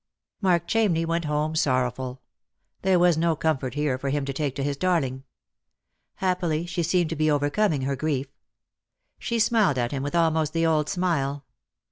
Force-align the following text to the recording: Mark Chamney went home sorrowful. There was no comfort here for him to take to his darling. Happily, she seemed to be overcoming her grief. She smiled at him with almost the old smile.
Mark 0.41 0.67
Chamney 0.67 1.05
went 1.05 1.25
home 1.25 1.55
sorrowful. 1.55 2.23
There 2.81 2.97
was 2.97 3.19
no 3.19 3.35
comfort 3.35 3.75
here 3.75 3.99
for 3.99 4.09
him 4.09 4.25
to 4.25 4.33
take 4.33 4.55
to 4.55 4.63
his 4.63 4.75
darling. 4.75 5.25
Happily, 6.15 6.65
she 6.65 6.81
seemed 6.81 7.11
to 7.11 7.15
be 7.15 7.29
overcoming 7.29 7.83
her 7.83 7.95
grief. 7.95 8.25
She 9.19 9.37
smiled 9.37 9.77
at 9.77 9.91
him 9.91 10.01
with 10.01 10.15
almost 10.15 10.53
the 10.53 10.65
old 10.65 10.89
smile. 10.89 11.45